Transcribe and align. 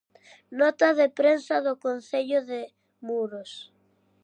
Nota 0.59 0.87
de 0.99 1.05
prensa 1.19 1.55
do 1.65 1.73
Concello 1.85 2.39
de 2.49 2.61
Muros. 3.07 3.51